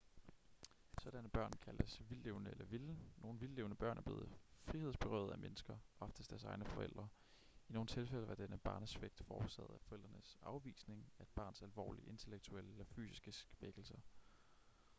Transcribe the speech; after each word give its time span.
sådanne 1.01 1.29
børn 1.29 1.51
kaldes 1.51 2.01
vildtlevende 2.09 2.51
eller 2.51 2.65
vilde. 2.65 2.97
nogle 3.17 3.39
vildtlevende 3.39 3.75
børn 3.75 3.97
er 3.97 4.01
blevet 4.01 4.33
frihedsberøvet 4.63 5.31
af 5.31 5.37
mennesker 5.39 5.77
oftest 5.99 6.29
deres 6.29 6.43
egne 6.43 6.65
forældre; 6.65 7.07
i 7.69 7.73
nogle 7.73 7.87
tilfælde 7.87 8.27
var 8.27 8.35
denne 8.35 8.57
barnesvigt 8.57 9.23
forårsaget 9.23 9.69
af 9.73 9.81
forældrenes 9.81 10.37
afvisning 10.43 11.05
af 11.19 11.23
et 11.23 11.29
barns 11.35 11.61
alvorlige 11.61 12.07
intellektuelle 12.09 12.71
eller 12.71 12.85
fysiske 12.85 13.31
svækkelser 13.31 13.99